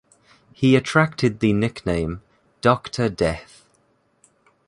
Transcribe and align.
He 0.51 0.75
attracted 0.75 1.41
the 1.41 1.53
nickname 1.53 2.23
"Doctor 2.61 3.07
Death". 3.07 3.65